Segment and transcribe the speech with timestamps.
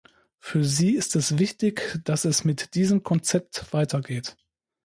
[0.39, 4.35] Für sie ist es wichtig, dass es mit diesem Konzept weitergeht.